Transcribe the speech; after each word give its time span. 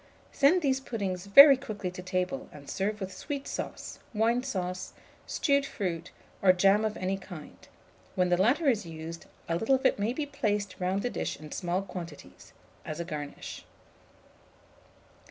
Send 0.31 0.63
these 0.63 0.79
puddings 0.79 1.27
very 1.27 1.55
quickly 1.55 1.91
to 1.91 2.01
table, 2.01 2.49
and 2.51 2.67
serve 2.67 2.99
with 2.99 3.15
sweet 3.15 3.47
sauce, 3.47 3.99
wine 4.15 4.41
sauce, 4.41 4.93
stewed 5.27 5.63
fruit, 5.63 6.09
or 6.41 6.51
jam 6.53 6.83
of 6.83 6.97
any 6.97 7.17
kind: 7.17 7.67
when 8.15 8.29
the 8.29 8.37
latter 8.41 8.67
is 8.67 8.83
used, 8.83 9.27
a 9.47 9.55
little 9.57 9.75
of 9.75 9.85
it 9.85 9.99
may 9.99 10.11
be 10.11 10.25
placed 10.25 10.79
round 10.79 11.03
the 11.03 11.11
dish 11.11 11.39
in 11.39 11.51
small 11.51 11.83
quantities, 11.83 12.51
as 12.83 12.99
a 12.99 13.05
garnish. 13.05 13.63